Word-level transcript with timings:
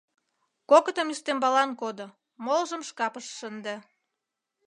—Кокытым 0.69 1.07
ӱстембалан 1.13 1.71
кодо, 1.81 2.07
молыжым 2.45 2.81
шкапыш 2.89 3.25
шынде. 3.37 3.75